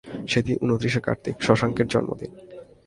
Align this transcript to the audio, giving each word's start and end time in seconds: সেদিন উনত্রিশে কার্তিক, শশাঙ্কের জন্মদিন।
সেদিন 0.27 0.57
উনত্রিশে 0.61 1.01
কার্তিক, 1.05 1.35
শশাঙ্কের 1.43 1.87
জন্মদিন। 1.87 2.31